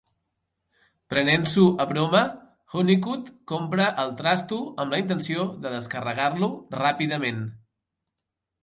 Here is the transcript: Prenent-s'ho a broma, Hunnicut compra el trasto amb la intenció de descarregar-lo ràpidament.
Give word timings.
Prenent-s'ho 1.13 1.65
a 1.85 1.85
broma, 1.91 2.21
Hunnicut 2.73 3.29
compra 3.53 3.87
el 4.05 4.17
trasto 4.23 4.61
amb 4.87 4.97
la 4.97 5.03
intenció 5.05 5.47
de 5.67 5.77
descarregar-lo 5.77 6.53
ràpidament. 6.83 7.47